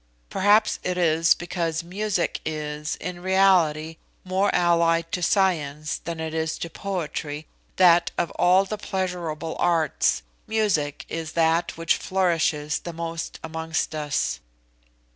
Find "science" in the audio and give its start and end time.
5.21-5.99